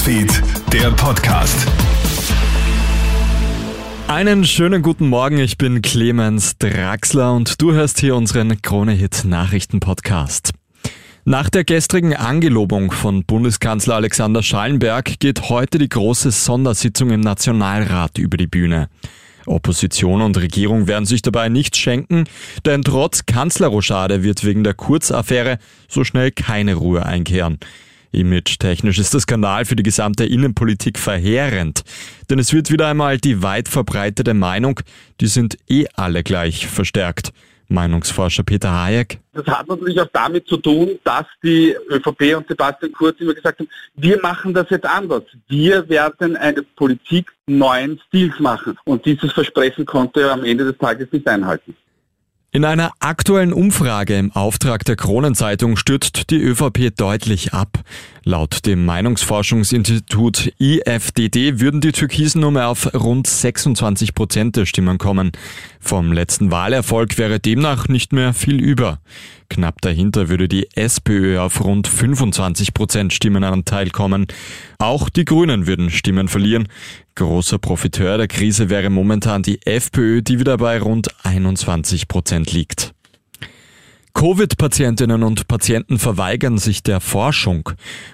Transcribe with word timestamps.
Newsfeed, 0.00 0.42
der 0.72 0.90
Podcast. 0.92 1.68
Einen 4.08 4.46
schönen 4.46 4.80
guten 4.80 5.08
Morgen, 5.08 5.38
ich 5.38 5.58
bin 5.58 5.82
Clemens 5.82 6.56
Draxler 6.56 7.34
und 7.34 7.60
du 7.60 7.72
hörst 7.72 8.00
hier 8.00 8.16
unseren 8.16 8.62
Krone-Hit 8.62 9.24
Nachrichten-Podcast. 9.26 10.52
Nach 11.26 11.50
der 11.50 11.64
gestrigen 11.64 12.16
Angelobung 12.16 12.92
von 12.92 13.24
Bundeskanzler 13.24 13.96
Alexander 13.96 14.42
Schallenberg 14.42 15.20
geht 15.20 15.50
heute 15.50 15.76
die 15.76 15.90
große 15.90 16.30
Sondersitzung 16.30 17.10
im 17.10 17.20
Nationalrat 17.20 18.16
über 18.16 18.38
die 18.38 18.46
Bühne. 18.46 18.88
Opposition 19.44 20.22
und 20.22 20.38
Regierung 20.38 20.86
werden 20.86 21.04
sich 21.04 21.20
dabei 21.20 21.50
nichts 21.50 21.76
schenken, 21.76 22.24
denn 22.64 22.82
trotz 22.82 23.26
Kanzlerrochade 23.26 24.22
wird 24.22 24.44
wegen 24.44 24.64
der 24.64 24.74
Kurzaffäre 24.74 25.58
so 25.88 26.04
schnell 26.04 26.30
keine 26.30 26.74
Ruhe 26.74 27.04
einkehren. 27.04 27.58
Image-technisch 28.12 28.98
ist 28.98 29.14
der 29.14 29.20
Skandal 29.20 29.64
für 29.64 29.76
die 29.76 29.82
gesamte 29.82 30.24
Innenpolitik 30.24 30.98
verheerend, 30.98 31.82
denn 32.28 32.38
es 32.38 32.52
wird 32.52 32.70
wieder 32.70 32.88
einmal 32.88 33.18
die 33.18 33.42
weit 33.42 33.68
verbreitete 33.68 34.34
Meinung, 34.34 34.80
die 35.20 35.26
sind 35.26 35.58
eh 35.68 35.86
alle 35.94 36.22
gleich 36.22 36.66
verstärkt. 36.66 37.32
Meinungsforscher 37.70 38.42
Peter 38.42 38.72
Hayek. 38.72 39.20
Das 39.32 39.46
hat 39.46 39.68
natürlich 39.68 40.00
auch 40.00 40.08
damit 40.12 40.46
zu 40.48 40.56
tun, 40.56 40.98
dass 41.04 41.24
die 41.42 41.74
ÖVP 41.88 42.36
und 42.36 42.48
Sebastian 42.48 42.92
Kurz 42.92 43.20
immer 43.20 43.32
gesagt 43.32 43.60
haben, 43.60 43.68
wir 43.94 44.20
machen 44.20 44.52
das 44.52 44.68
jetzt 44.70 44.86
anders. 44.86 45.22
Wir 45.46 45.88
werden 45.88 46.36
eine 46.36 46.62
Politik 46.62 47.30
neuen 47.46 48.00
Stils 48.08 48.38
machen. 48.40 48.76
Und 48.84 49.06
dieses 49.06 49.32
Versprechen 49.32 49.86
konnte 49.86 50.22
er 50.22 50.32
am 50.32 50.44
Ende 50.44 50.64
des 50.64 50.78
Tages 50.78 51.06
nicht 51.12 51.28
einhalten. 51.28 51.76
In 52.52 52.64
einer 52.64 52.90
aktuellen 52.98 53.52
Umfrage 53.52 54.18
im 54.18 54.32
Auftrag 54.32 54.84
der 54.84 54.96
Kronenzeitung 54.96 55.76
stürzt 55.76 56.30
die 56.30 56.42
ÖVP 56.42 56.90
deutlich 56.96 57.54
ab. 57.54 57.78
Laut 58.22 58.66
dem 58.66 58.84
Meinungsforschungsinstitut 58.84 60.52
IFDD 60.58 61.58
würden 61.58 61.80
die 61.80 61.92
Türkisen 61.92 62.42
nur 62.42 62.50
mehr 62.50 62.68
auf 62.68 62.92
rund 62.92 63.26
26 63.26 64.14
Prozent 64.14 64.56
der 64.56 64.66
Stimmen 64.66 64.98
kommen. 64.98 65.32
Vom 65.80 66.12
letzten 66.12 66.50
Wahlerfolg 66.50 67.16
wäre 67.16 67.40
demnach 67.40 67.88
nicht 67.88 68.12
mehr 68.12 68.34
viel 68.34 68.60
über. 68.60 69.00
Knapp 69.48 69.80
dahinter 69.80 70.28
würde 70.28 70.48
die 70.48 70.68
SPÖ 70.76 71.38
auf 71.38 71.64
rund 71.64 71.88
25 71.88 72.74
Prozent 72.74 73.14
Stimmenanteil 73.14 73.88
kommen. 73.88 74.26
Auch 74.78 75.08
die 75.08 75.24
Grünen 75.24 75.66
würden 75.66 75.90
Stimmen 75.90 76.28
verlieren. 76.28 76.68
Großer 77.14 77.58
Profiteur 77.58 78.18
der 78.18 78.28
Krise 78.28 78.68
wäre 78.68 78.90
momentan 78.90 79.42
die 79.42 79.64
FPÖ, 79.66 80.20
die 80.20 80.38
wieder 80.38 80.58
bei 80.58 80.78
rund 80.78 81.08
21 81.24 82.06
Prozent 82.06 82.52
liegt. 82.52 82.92
Covid-Patientinnen 84.14 85.22
und 85.22 85.48
Patienten 85.48 85.98
verweigern 85.98 86.58
sich 86.58 86.82
der 86.82 87.00
Forschung. 87.00 87.70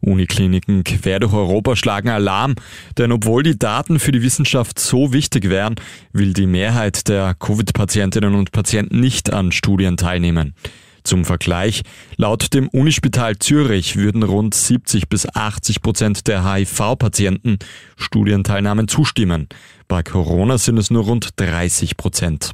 Unikliniken 0.00 0.84
quer 0.84 1.20
durch 1.20 1.32
Europa 1.32 1.76
schlagen 1.76 2.08
Alarm, 2.08 2.54
denn 2.98 3.12
obwohl 3.12 3.42
die 3.42 3.58
Daten 3.58 3.98
für 3.98 4.12
die 4.12 4.22
Wissenschaft 4.22 4.78
so 4.78 5.12
wichtig 5.12 5.50
wären, 5.50 5.74
will 6.12 6.32
die 6.32 6.46
Mehrheit 6.46 7.08
der 7.08 7.34
Covid-Patientinnen 7.34 8.34
und 8.34 8.52
Patienten 8.52 9.00
nicht 9.00 9.32
an 9.32 9.52
Studien 9.52 9.96
teilnehmen. 9.96 10.54
Zum 11.02 11.24
Vergleich, 11.24 11.82
laut 12.16 12.52
dem 12.52 12.68
Unispital 12.68 13.38
Zürich 13.38 13.96
würden 13.96 14.22
rund 14.22 14.54
70 14.54 15.08
bis 15.08 15.26
80 15.26 15.82
Prozent 15.82 16.26
der 16.28 16.44
HIV-Patienten 16.44 17.58
Studienteilnahmen 17.96 18.86
zustimmen. 18.86 19.48
Bei 19.88 20.02
Corona 20.02 20.58
sind 20.58 20.78
es 20.78 20.90
nur 20.90 21.04
rund 21.04 21.30
30 21.36 21.96
Prozent. 21.96 22.52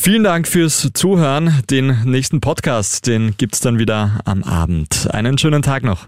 Vielen 0.00 0.22
Dank 0.22 0.46
fürs 0.46 0.90
Zuhören. 0.94 1.60
Den 1.70 2.04
nächsten 2.04 2.40
Podcast, 2.40 3.08
den 3.08 3.36
gibt's 3.36 3.58
dann 3.58 3.80
wieder 3.80 4.20
am 4.24 4.44
Abend. 4.44 5.08
Einen 5.10 5.38
schönen 5.38 5.60
Tag 5.60 5.82
noch. 5.82 6.06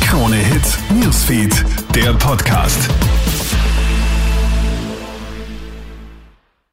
Krone 0.00 0.36
Hits, 0.36 0.78
Newsfeed, 1.02 1.64
der 1.92 2.12
Podcast. 2.14 2.88